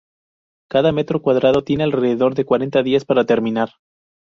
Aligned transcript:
Cada 0.67 0.91
metro 0.93 1.21
cuadrado 1.21 1.63
tiene 1.63 1.83
alrededor 1.83 2.33
de 2.33 2.43
cuarenta 2.43 2.81
días 2.81 3.05
para 3.05 3.27
terminar. 3.27 3.69